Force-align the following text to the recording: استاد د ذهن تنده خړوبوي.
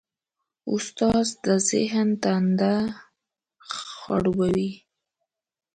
استاد 0.73 1.27
د 1.45 1.47
ذهن 1.69 2.07
تنده 2.23 2.75
خړوبوي. 3.75 4.73